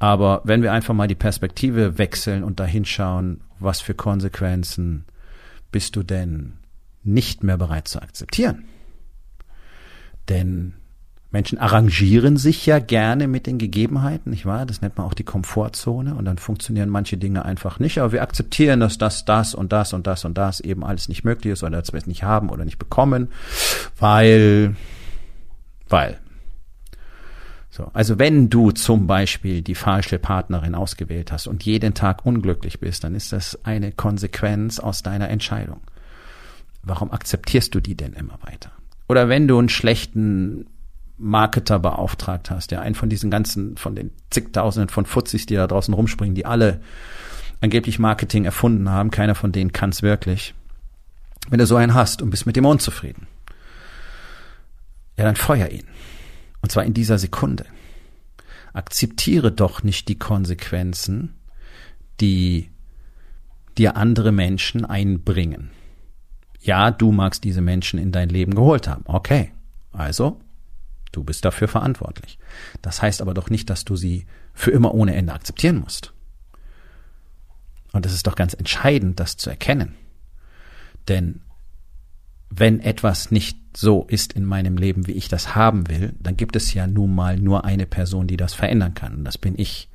Aber 0.00 0.40
wenn 0.44 0.62
wir 0.62 0.72
einfach 0.72 0.94
mal 0.94 1.06
die 1.06 1.14
Perspektive 1.14 1.98
wechseln 1.98 2.42
und 2.42 2.58
dahinschauen, 2.58 3.42
was 3.58 3.80
für 3.82 3.94
Konsequenzen 3.94 5.04
bist 5.70 5.94
du 5.94 6.02
denn 6.02 6.54
nicht 7.04 7.44
mehr 7.44 7.58
bereit 7.58 7.86
zu 7.86 8.00
akzeptieren? 8.00 8.64
Denn 10.30 10.72
Menschen 11.30 11.58
arrangieren 11.58 12.38
sich 12.38 12.64
ja 12.64 12.78
gerne 12.78 13.28
mit 13.28 13.46
den 13.46 13.58
Gegebenheiten, 13.58 14.30
nicht 14.30 14.46
wahr? 14.46 14.64
Das 14.64 14.80
nennt 14.80 14.96
man 14.96 15.06
auch 15.06 15.14
die 15.14 15.22
Komfortzone 15.22 16.14
und 16.14 16.24
dann 16.24 16.38
funktionieren 16.38 16.88
manche 16.88 17.18
Dinge 17.18 17.44
einfach 17.44 17.78
nicht. 17.78 17.98
Aber 17.98 18.10
wir 18.10 18.22
akzeptieren, 18.22 18.80
dass 18.80 18.96
das, 18.96 19.26
das 19.26 19.54
und 19.54 19.70
das 19.70 19.92
und 19.92 20.06
das 20.06 20.24
und 20.24 20.38
das 20.38 20.60
eben 20.60 20.82
alles 20.82 21.08
nicht 21.08 21.24
möglich 21.24 21.52
ist 21.52 21.62
oder 21.62 21.78
dass 21.78 21.92
wir 21.92 21.98
es 21.98 22.06
nicht 22.06 22.22
haben 22.22 22.48
oder 22.48 22.64
nicht 22.64 22.78
bekommen, 22.78 23.28
weil, 23.98 24.74
weil, 25.90 26.18
so, 27.70 27.88
also 27.92 28.18
wenn 28.18 28.50
du 28.50 28.72
zum 28.72 29.06
Beispiel 29.06 29.62
die 29.62 29.76
falsche 29.76 30.18
Partnerin 30.18 30.74
ausgewählt 30.74 31.30
hast 31.30 31.46
und 31.46 31.64
jeden 31.64 31.94
Tag 31.94 32.26
unglücklich 32.26 32.80
bist, 32.80 33.04
dann 33.04 33.14
ist 33.14 33.32
das 33.32 33.64
eine 33.64 33.92
Konsequenz 33.92 34.80
aus 34.80 35.02
deiner 35.02 35.28
Entscheidung. 35.28 35.80
Warum 36.82 37.12
akzeptierst 37.12 37.74
du 37.74 37.80
die 37.80 37.94
denn 37.94 38.14
immer 38.14 38.38
weiter? 38.42 38.72
Oder 39.08 39.28
wenn 39.28 39.46
du 39.46 39.58
einen 39.58 39.68
schlechten 39.68 40.66
Marketer 41.16 41.78
beauftragt 41.78 42.50
hast, 42.50 42.72
ja, 42.72 42.80
einen 42.80 42.94
von 42.94 43.08
diesen 43.08 43.30
ganzen, 43.30 43.76
von 43.76 43.94
den 43.94 44.10
zigtausenden 44.30 44.88
von 44.88 45.04
Fuzis, 45.04 45.46
die 45.46 45.54
da 45.54 45.66
draußen 45.66 45.94
rumspringen, 45.94 46.34
die 46.34 46.46
alle 46.46 46.80
angeblich 47.60 47.98
Marketing 47.98 48.46
erfunden 48.46 48.88
haben, 48.88 49.10
keiner 49.10 49.34
von 49.34 49.52
denen 49.52 49.72
kann 49.72 49.90
es 49.90 50.02
wirklich. 50.02 50.54
Wenn 51.50 51.58
du 51.58 51.66
so 51.66 51.76
einen 51.76 51.94
hast 51.94 52.22
und 52.22 52.30
bist 52.30 52.46
mit 52.46 52.56
dem 52.56 52.64
unzufrieden, 52.64 53.26
ja, 55.16 55.24
dann 55.24 55.36
feuer 55.36 55.68
ihn. 55.68 55.84
Und 56.62 56.70
zwar 56.72 56.84
in 56.84 56.94
dieser 56.94 57.18
Sekunde. 57.18 57.64
Akzeptiere 58.72 59.50
doch 59.50 59.82
nicht 59.82 60.08
die 60.08 60.18
Konsequenzen, 60.18 61.34
die 62.20 62.70
dir 63.78 63.96
andere 63.96 64.30
Menschen 64.32 64.84
einbringen. 64.84 65.70
Ja, 66.60 66.90
du 66.90 67.12
magst 67.12 67.44
diese 67.44 67.62
Menschen 67.62 67.98
in 67.98 68.12
dein 68.12 68.28
Leben 68.28 68.54
geholt 68.54 68.86
haben. 68.86 69.04
Okay. 69.06 69.52
Also, 69.92 70.40
du 71.12 71.24
bist 71.24 71.44
dafür 71.44 71.68
verantwortlich. 71.68 72.38
Das 72.82 73.02
heißt 73.02 73.22
aber 73.22 73.34
doch 73.34 73.50
nicht, 73.50 73.70
dass 73.70 73.84
du 73.84 73.96
sie 73.96 74.26
für 74.52 74.70
immer 74.70 74.94
ohne 74.94 75.14
Ende 75.16 75.32
akzeptieren 75.32 75.78
musst. 75.78 76.12
Und 77.92 78.06
es 78.06 78.12
ist 78.12 78.26
doch 78.26 78.36
ganz 78.36 78.54
entscheidend, 78.54 79.18
das 79.18 79.36
zu 79.36 79.50
erkennen. 79.50 79.94
Denn 81.08 81.40
wenn 82.50 82.80
etwas 82.80 83.30
nicht 83.30 83.56
so 83.76 84.04
ist 84.08 84.32
in 84.32 84.44
meinem 84.44 84.76
Leben, 84.76 85.06
wie 85.06 85.12
ich 85.12 85.28
das 85.28 85.54
haben 85.54 85.88
will, 85.88 86.14
dann 86.20 86.36
gibt 86.36 86.56
es 86.56 86.74
ja 86.74 86.88
nun 86.88 87.14
mal 87.14 87.38
nur 87.38 87.64
eine 87.64 87.86
Person, 87.86 88.26
die 88.26 88.36
das 88.36 88.52
verändern 88.52 88.94
kann. 88.94 89.14
Und 89.14 89.24
das 89.24 89.38
bin 89.38 89.54
ich. 89.56 89.88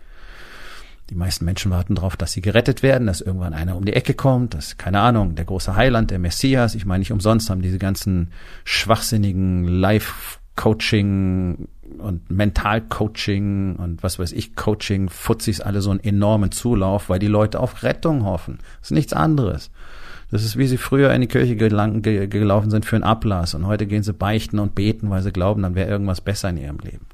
Die 1.11 1.15
meisten 1.15 1.45
Menschen 1.45 1.69
warten 1.69 1.93
darauf, 1.93 2.17
dass 2.17 2.31
sie 2.31 2.41
gerettet 2.41 2.81
werden, 2.81 3.05
dass 3.05 3.21
irgendwann 3.21 3.53
einer 3.53 3.75
um 3.75 3.85
die 3.85 3.93
Ecke 3.93 4.15
kommt, 4.15 4.55
dass, 4.55 4.77
keine 4.77 5.01
Ahnung, 5.01 5.35
der 5.35 5.45
große 5.45 5.75
Heiland, 5.75 6.09
der 6.09 6.17
Messias, 6.17 6.73
ich 6.73 6.87
meine 6.87 6.99
nicht 6.99 7.11
umsonst 7.11 7.51
haben 7.51 7.61
diese 7.61 7.77
ganzen 7.77 8.31
schwachsinnigen 8.63 9.65
Life-Coaching 9.65 11.67
und 11.99 12.31
Mental-Coaching 12.31 13.75
und 13.75 14.01
was 14.01 14.17
weiß 14.17 14.31
ich, 14.31 14.55
Coaching, 14.55 15.09
Fuzis 15.09 15.61
alle 15.61 15.81
so 15.81 15.91
einen 15.91 15.99
enormen 15.99 16.51
Zulauf, 16.51 17.07
weil 17.07 17.19
die 17.19 17.27
Leute 17.27 17.59
auf 17.59 17.83
Rettung 17.83 18.23
hoffen. 18.23 18.57
Das 18.79 18.87
ist 18.87 18.95
nichts 18.95 19.13
anderes. 19.13 19.69
Das 20.31 20.43
ist, 20.43 20.57
wie 20.57 20.67
sie 20.67 20.77
früher 20.77 21.13
in 21.13 21.21
die 21.21 21.27
Kirche 21.27 21.55
gelang, 21.55 22.01
ge, 22.01 22.27
gelaufen 22.27 22.71
sind 22.71 22.85
für 22.85 22.95
einen 22.95 23.03
Ablass 23.03 23.53
und 23.53 23.67
heute 23.67 23.85
gehen 23.85 24.03
sie 24.03 24.13
beichten 24.13 24.59
und 24.59 24.75
beten, 24.75 25.09
weil 25.09 25.21
sie 25.21 25.31
glauben, 25.31 25.61
dann 25.61 25.75
wäre 25.75 25.89
irgendwas 25.89 26.21
besser 26.21 26.49
in 26.49 26.57
ihrem 26.57 26.79
Leben. 26.79 27.05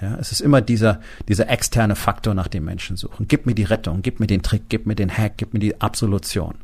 Ja, 0.00 0.16
es 0.16 0.32
ist 0.32 0.40
immer 0.40 0.60
dieser, 0.60 1.00
dieser 1.28 1.48
externe 1.48 1.94
Faktor, 1.94 2.34
nach 2.34 2.48
dem 2.48 2.64
Menschen 2.64 2.96
suchen. 2.96 3.26
Gib 3.28 3.46
mir 3.46 3.54
die 3.54 3.64
Rettung, 3.64 4.02
gib 4.02 4.20
mir 4.20 4.26
den 4.26 4.42
Trick, 4.42 4.64
gib 4.68 4.86
mir 4.86 4.96
den 4.96 5.16
Hack, 5.16 5.34
gib 5.36 5.54
mir 5.54 5.60
die 5.60 5.80
Absolution. 5.80 6.56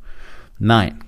Nein, 0.59 0.99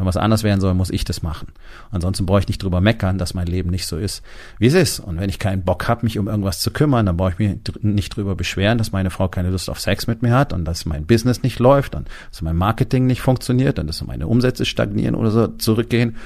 wenn 0.00 0.06
was 0.06 0.16
anders 0.16 0.42
werden 0.42 0.60
soll, 0.60 0.72
muss 0.72 0.90
ich 0.90 1.04
das 1.04 1.22
machen. 1.22 1.48
Ansonsten 1.90 2.24
brauche 2.24 2.40
ich 2.40 2.48
nicht 2.48 2.62
drüber 2.62 2.80
meckern, 2.80 3.18
dass 3.18 3.34
mein 3.34 3.46
Leben 3.46 3.70
nicht 3.70 3.86
so 3.86 3.98
ist, 3.98 4.22
wie 4.58 4.66
es 4.66 4.74
ist. 4.74 4.98
Und 4.98 5.20
wenn 5.20 5.28
ich 5.28 5.38
keinen 5.38 5.62
Bock 5.62 5.88
habe, 5.88 6.04
mich 6.04 6.18
um 6.18 6.26
irgendwas 6.26 6.60
zu 6.60 6.70
kümmern, 6.70 7.04
dann 7.04 7.18
brauche 7.18 7.32
ich 7.32 7.38
mich 7.38 7.58
nicht 7.82 8.16
drüber 8.16 8.34
beschweren, 8.34 8.78
dass 8.78 8.92
meine 8.92 9.10
Frau 9.10 9.28
keine 9.28 9.50
Lust 9.50 9.68
auf 9.68 9.78
Sex 9.78 10.06
mit 10.06 10.22
mir 10.22 10.34
hat 10.34 10.52
und 10.54 10.64
dass 10.64 10.86
mein 10.86 11.04
Business 11.04 11.42
nicht 11.42 11.58
läuft 11.58 11.94
und 11.94 12.08
dass 12.30 12.40
mein 12.40 12.56
Marketing 12.56 13.06
nicht 13.06 13.20
funktioniert 13.20 13.78
und 13.78 13.86
dass 13.86 14.04
meine 14.04 14.26
Umsätze 14.26 14.64
stagnieren 14.64 15.14
oder 15.14 15.30
so 15.30 15.46
zurückgehen 15.48 16.16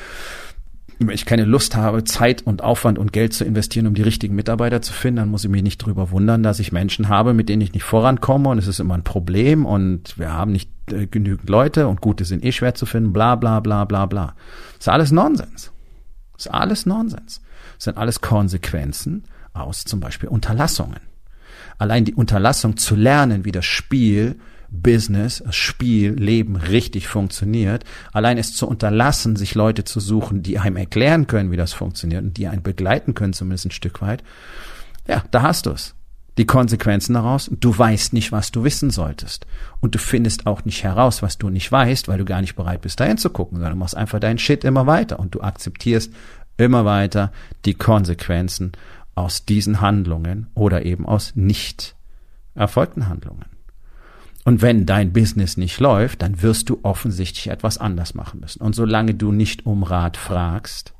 wenn 0.98 1.14
ich 1.14 1.26
keine 1.26 1.44
Lust 1.44 1.76
habe, 1.76 2.04
Zeit 2.04 2.42
und 2.42 2.62
Aufwand 2.62 2.98
und 2.98 3.12
Geld 3.12 3.32
zu 3.32 3.44
investieren, 3.44 3.86
um 3.86 3.94
die 3.94 4.02
richtigen 4.02 4.34
Mitarbeiter 4.34 4.82
zu 4.82 4.92
finden, 4.92 5.16
dann 5.16 5.28
muss 5.28 5.44
ich 5.44 5.50
mich 5.50 5.62
nicht 5.62 5.78
drüber 5.78 6.10
wundern, 6.10 6.42
dass 6.42 6.58
ich 6.58 6.72
Menschen 6.72 7.08
habe, 7.08 7.34
mit 7.34 7.48
denen 7.48 7.62
ich 7.62 7.72
nicht 7.72 7.84
vorankomme 7.84 8.48
und 8.48 8.58
es 8.58 8.66
ist 8.66 8.80
immer 8.80 8.94
ein 8.94 9.04
Problem 9.04 9.66
und 9.66 10.18
wir 10.18 10.32
haben 10.32 10.52
nicht 10.52 10.70
äh, 10.92 11.06
genügend 11.06 11.48
Leute 11.48 11.88
und 11.88 12.00
gute 12.00 12.24
sind 12.24 12.44
eh 12.44 12.52
schwer 12.52 12.74
zu 12.74 12.86
finden, 12.86 13.12
bla 13.12 13.36
bla 13.36 13.60
bla 13.60 13.84
bla 13.84 14.06
bla. 14.06 14.34
Ist 14.78 14.88
alles 14.88 15.10
Nonsens. 15.10 15.72
Ist 16.36 16.52
alles 16.52 16.86
Nonsens. 16.86 17.40
Sind 17.78 17.96
alles 17.96 18.20
Konsequenzen 18.20 19.24
aus 19.52 19.84
zum 19.84 20.00
Beispiel 20.00 20.28
Unterlassungen. 20.28 21.00
Allein 21.78 22.04
die 22.04 22.14
Unterlassung 22.14 22.76
zu 22.76 22.94
lernen, 22.94 23.44
wie 23.44 23.52
das 23.52 23.64
Spiel 23.64 24.36
Business, 24.82 25.42
Spiel, 25.50 26.12
Leben 26.12 26.56
richtig 26.56 27.08
funktioniert. 27.08 27.84
Allein 28.12 28.38
es 28.38 28.54
zu 28.54 28.66
unterlassen, 28.66 29.36
sich 29.36 29.54
Leute 29.54 29.84
zu 29.84 30.00
suchen, 30.00 30.42
die 30.42 30.58
einem 30.58 30.76
erklären 30.76 31.26
können, 31.26 31.50
wie 31.50 31.56
das 31.56 31.72
funktioniert 31.72 32.22
und 32.22 32.36
die 32.36 32.48
einen 32.48 32.62
begleiten 32.62 33.14
können, 33.14 33.32
zumindest 33.32 33.66
ein 33.66 33.70
Stück 33.70 34.02
weit. 34.02 34.22
Ja, 35.06 35.22
da 35.30 35.42
hast 35.42 35.66
du 35.66 35.70
es. 35.70 35.94
Die 36.36 36.46
Konsequenzen 36.46 37.14
daraus. 37.14 37.50
Du 37.60 37.76
weißt 37.76 38.12
nicht, 38.12 38.32
was 38.32 38.50
du 38.50 38.64
wissen 38.64 38.90
solltest. 38.90 39.46
Und 39.80 39.94
du 39.94 39.98
findest 39.98 40.46
auch 40.46 40.64
nicht 40.64 40.82
heraus, 40.82 41.22
was 41.22 41.38
du 41.38 41.48
nicht 41.48 41.70
weißt, 41.70 42.08
weil 42.08 42.18
du 42.18 42.24
gar 42.24 42.40
nicht 42.40 42.56
bereit 42.56 42.80
bist, 42.80 42.98
dahin 42.98 43.18
zu 43.18 43.30
gucken, 43.30 43.58
sondern 43.58 43.74
du 43.74 43.78
machst 43.78 43.96
einfach 43.96 44.18
deinen 44.18 44.38
Shit 44.38 44.64
immer 44.64 44.86
weiter 44.86 45.20
und 45.20 45.34
du 45.34 45.42
akzeptierst 45.42 46.12
immer 46.56 46.84
weiter 46.84 47.32
die 47.64 47.74
Konsequenzen 47.74 48.72
aus 49.14 49.44
diesen 49.44 49.80
Handlungen 49.80 50.48
oder 50.54 50.84
eben 50.84 51.06
aus 51.06 51.32
nicht 51.36 51.94
erfolgten 52.54 53.08
Handlungen. 53.08 53.53
Und 54.44 54.60
wenn 54.60 54.84
dein 54.84 55.12
Business 55.12 55.56
nicht 55.56 55.80
läuft, 55.80 56.22
dann 56.22 56.42
wirst 56.42 56.68
du 56.68 56.80
offensichtlich 56.82 57.48
etwas 57.48 57.78
anders 57.78 58.14
machen 58.14 58.40
müssen. 58.40 58.60
Und 58.60 58.74
solange 58.74 59.14
du 59.14 59.32
nicht 59.32 59.64
um 59.64 59.82
Rat 59.82 60.18
fragst, 60.18 60.92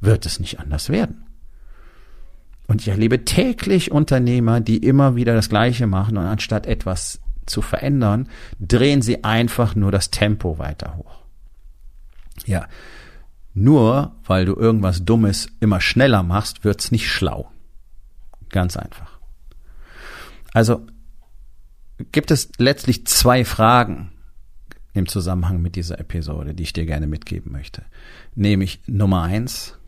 wird 0.00 0.24
es 0.24 0.40
nicht 0.40 0.58
anders 0.58 0.88
werden. 0.88 1.26
Und 2.66 2.80
ich 2.80 2.88
erlebe 2.88 3.24
täglich 3.24 3.92
Unternehmer, 3.92 4.60
die 4.60 4.78
immer 4.78 5.16
wieder 5.16 5.34
das 5.34 5.50
Gleiche 5.50 5.86
machen 5.86 6.16
und 6.16 6.24
anstatt 6.24 6.66
etwas 6.66 7.20
zu 7.44 7.60
verändern, 7.60 8.28
drehen 8.60 9.02
sie 9.02 9.24
einfach 9.24 9.74
nur 9.74 9.92
das 9.92 10.10
Tempo 10.10 10.58
weiter 10.58 10.96
hoch. 10.96 11.18
Ja, 12.46 12.66
nur 13.52 14.14
weil 14.24 14.46
du 14.46 14.54
irgendwas 14.54 15.04
Dummes 15.04 15.48
immer 15.60 15.80
schneller 15.80 16.22
machst, 16.22 16.64
wird's 16.64 16.90
nicht 16.90 17.10
schlau. 17.10 17.50
Ganz 18.48 18.76
einfach. 18.76 19.18
Also 20.54 20.86
gibt 21.98 22.30
es 22.30 22.50
letztlich 22.58 23.06
zwei 23.06 23.44
Fragen 23.44 24.12
im 24.94 25.08
Zusammenhang 25.08 25.62
mit 25.62 25.76
dieser 25.76 25.98
Episode, 25.98 26.54
die 26.54 26.64
ich 26.64 26.72
dir 26.72 26.86
gerne 26.86 27.06
mitgeben 27.06 27.52
möchte. 27.52 27.84
Nämlich 28.34 28.80
Nummer 28.86 29.22
eins, 29.22 29.78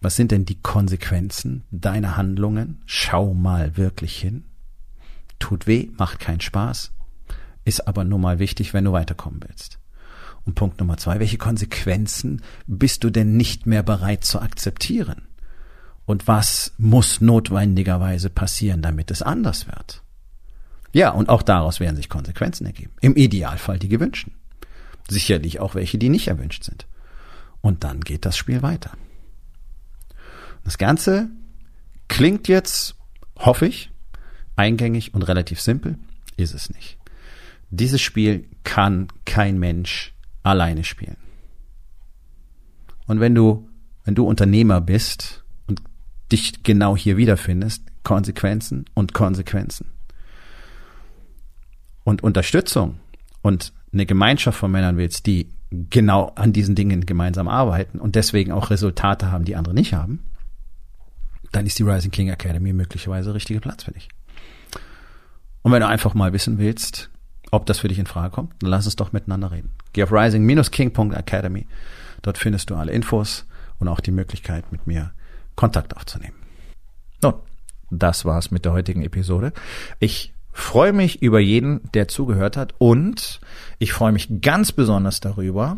was 0.00 0.16
sind 0.16 0.30
denn 0.30 0.44
die 0.44 0.60
Konsequenzen 0.60 1.64
deiner 1.70 2.16
Handlungen? 2.16 2.80
Schau 2.86 3.34
mal 3.34 3.76
wirklich 3.76 4.18
hin. 4.18 4.44
Tut 5.38 5.66
weh, 5.66 5.88
macht 5.96 6.20
keinen 6.20 6.40
Spaß, 6.40 6.92
ist 7.64 7.86
aber 7.86 8.04
nur 8.04 8.18
mal 8.18 8.38
wichtig, 8.38 8.72
wenn 8.72 8.84
du 8.84 8.92
weiterkommen 8.92 9.40
willst. 9.46 9.78
Und 10.46 10.54
Punkt 10.54 10.80
Nummer 10.80 10.96
zwei, 10.96 11.18
welche 11.20 11.38
Konsequenzen 11.38 12.42
bist 12.66 13.04
du 13.04 13.10
denn 13.10 13.36
nicht 13.36 13.66
mehr 13.66 13.82
bereit 13.82 14.24
zu 14.24 14.40
akzeptieren? 14.40 15.22
Und 16.10 16.26
was 16.26 16.72
muss 16.76 17.20
notwendigerweise 17.20 18.30
passieren, 18.30 18.82
damit 18.82 19.12
es 19.12 19.22
anders 19.22 19.68
wird. 19.68 20.02
Ja, 20.92 21.10
und 21.10 21.28
auch 21.28 21.42
daraus 21.42 21.78
werden 21.78 21.94
sich 21.94 22.08
Konsequenzen 22.08 22.66
ergeben. 22.66 22.90
Im 23.00 23.14
Idealfall 23.14 23.78
die 23.78 23.88
gewünschten. 23.88 24.32
Sicherlich 25.08 25.60
auch 25.60 25.76
welche, 25.76 25.98
die 25.98 26.08
nicht 26.08 26.26
erwünscht 26.26 26.64
sind. 26.64 26.88
Und 27.60 27.84
dann 27.84 28.00
geht 28.00 28.26
das 28.26 28.36
Spiel 28.36 28.60
weiter. 28.60 28.90
Das 30.64 30.78
Ganze 30.78 31.30
klingt 32.08 32.48
jetzt, 32.48 32.96
hoffe 33.38 33.68
ich, 33.68 33.92
eingängig 34.56 35.14
und 35.14 35.22
relativ 35.22 35.60
simpel, 35.60 35.96
ist 36.36 36.54
es 36.54 36.70
nicht. 36.70 36.98
Dieses 37.70 38.00
Spiel 38.00 38.48
kann 38.64 39.06
kein 39.26 39.60
Mensch 39.60 40.12
alleine 40.42 40.82
spielen. 40.82 41.18
Und 43.06 43.20
wenn 43.20 43.36
du, 43.36 43.68
wenn 44.02 44.16
du 44.16 44.26
Unternehmer 44.26 44.80
bist 44.80 45.44
dich 46.32 46.62
genau 46.62 46.96
hier 46.96 47.16
wiederfindest, 47.16 47.82
Konsequenzen 48.04 48.84
und 48.94 49.14
Konsequenzen. 49.14 49.86
Und 52.04 52.22
Unterstützung 52.22 52.98
und 53.42 53.72
eine 53.92 54.06
Gemeinschaft 54.06 54.58
von 54.58 54.70
Männern 54.70 54.96
willst, 54.96 55.26
die 55.26 55.48
genau 55.70 56.32
an 56.34 56.52
diesen 56.52 56.74
Dingen 56.74 57.06
gemeinsam 57.06 57.48
arbeiten 57.48 58.00
und 58.00 58.16
deswegen 58.16 58.52
auch 58.52 58.70
Resultate 58.70 59.30
haben, 59.30 59.44
die 59.44 59.56
andere 59.56 59.74
nicht 59.74 59.94
haben, 59.94 60.20
dann 61.52 61.66
ist 61.66 61.78
die 61.78 61.82
Rising 61.82 62.10
King 62.10 62.28
Academy 62.28 62.72
möglicherweise 62.72 63.26
der 63.26 63.34
richtige 63.34 63.60
Platz 63.60 63.84
für 63.84 63.92
dich. 63.92 64.08
Und 65.62 65.72
wenn 65.72 65.80
du 65.80 65.88
einfach 65.88 66.14
mal 66.14 66.32
wissen 66.32 66.58
willst, 66.58 67.10
ob 67.50 67.66
das 67.66 67.80
für 67.80 67.88
dich 67.88 67.98
in 67.98 68.06
Frage 68.06 68.30
kommt, 68.30 68.54
dann 68.60 68.70
lass 68.70 68.86
uns 68.86 68.96
doch 68.96 69.12
miteinander 69.12 69.50
reden. 69.50 69.70
Geh 69.92 70.02
auf 70.02 70.12
rising-king.academy. 70.12 71.66
Dort 72.22 72.38
findest 72.38 72.70
du 72.70 72.76
alle 72.76 72.92
Infos 72.92 73.46
und 73.78 73.88
auch 73.88 74.00
die 74.00 74.12
Möglichkeit, 74.12 74.70
mit 74.72 74.86
mir 74.86 75.12
Kontakt 75.60 75.94
aufzunehmen. 75.94 76.36
Nun, 77.20 77.34
das 77.90 78.24
war's 78.24 78.50
mit 78.50 78.64
der 78.64 78.72
heutigen 78.72 79.02
Episode. 79.02 79.52
Ich 79.98 80.32
freue 80.52 80.94
mich 80.94 81.20
über 81.20 81.38
jeden, 81.38 81.82
der 81.92 82.08
zugehört 82.08 82.56
hat 82.56 82.72
und 82.78 83.40
ich 83.78 83.92
freue 83.92 84.12
mich 84.12 84.40
ganz 84.40 84.72
besonders 84.72 85.20
darüber, 85.20 85.76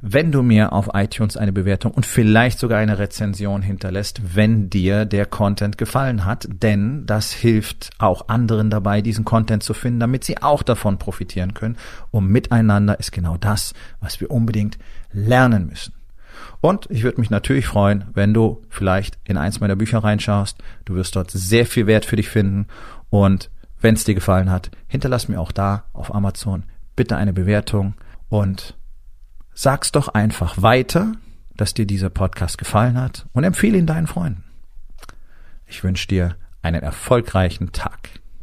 wenn 0.00 0.32
du 0.32 0.42
mir 0.42 0.72
auf 0.72 0.90
iTunes 0.94 1.36
eine 1.36 1.52
Bewertung 1.52 1.92
und 1.92 2.06
vielleicht 2.06 2.58
sogar 2.58 2.80
eine 2.80 2.98
Rezension 2.98 3.62
hinterlässt, 3.62 4.34
wenn 4.34 4.68
dir 4.68 5.04
der 5.04 5.26
Content 5.26 5.78
gefallen 5.78 6.24
hat, 6.24 6.48
denn 6.50 7.06
das 7.06 7.32
hilft 7.32 7.90
auch 7.98 8.26
anderen 8.26 8.68
dabei, 8.68 9.00
diesen 9.00 9.24
Content 9.24 9.62
zu 9.62 9.74
finden, 9.74 10.00
damit 10.00 10.24
sie 10.24 10.42
auch 10.42 10.64
davon 10.64 10.98
profitieren 10.98 11.54
können. 11.54 11.76
Und 12.10 12.26
miteinander 12.26 12.98
ist 12.98 13.12
genau 13.12 13.36
das, 13.36 13.74
was 14.00 14.20
wir 14.20 14.32
unbedingt 14.32 14.76
lernen 15.12 15.68
müssen. 15.68 15.97
Und 16.60 16.86
ich 16.90 17.02
würde 17.02 17.20
mich 17.20 17.30
natürlich 17.30 17.66
freuen, 17.66 18.04
wenn 18.14 18.34
du 18.34 18.62
vielleicht 18.68 19.18
in 19.24 19.36
eins 19.36 19.60
meiner 19.60 19.76
Bücher 19.76 19.98
reinschaust. 19.98 20.58
Du 20.84 20.94
wirst 20.94 21.16
dort 21.16 21.30
sehr 21.30 21.66
viel 21.66 21.86
Wert 21.86 22.04
für 22.04 22.16
dich 22.16 22.28
finden. 22.28 22.66
Und 23.10 23.50
wenn 23.80 23.94
es 23.94 24.04
dir 24.04 24.14
gefallen 24.14 24.50
hat, 24.50 24.70
hinterlass 24.86 25.28
mir 25.28 25.40
auch 25.40 25.52
da 25.52 25.84
auf 25.92 26.14
Amazon 26.14 26.64
bitte 26.96 27.16
eine 27.16 27.32
Bewertung 27.32 27.94
und 28.28 28.76
sag's 29.54 29.92
doch 29.92 30.08
einfach 30.08 30.60
weiter, 30.60 31.12
dass 31.56 31.72
dir 31.72 31.86
dieser 31.86 32.10
Podcast 32.10 32.58
gefallen 32.58 33.00
hat 33.00 33.26
und 33.32 33.44
empfehle 33.44 33.78
ihn 33.78 33.86
deinen 33.86 34.08
Freunden. 34.08 34.42
Ich 35.66 35.84
wünsche 35.84 36.08
dir 36.08 36.36
einen 36.60 36.82
erfolgreichen 36.82 37.70
Tag. 37.70 38.17